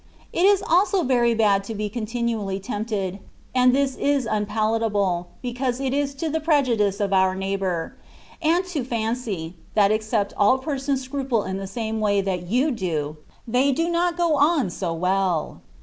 [0.33, 3.19] It is also very bad to be con tinually tempted
[3.53, 7.93] (and this is unpalatable, because it is to the prejudice of our neighbour),
[8.41, 13.17] and to fancy, that except all persons scruple in the same way that you do,
[13.47, 15.61] they do not go on so well.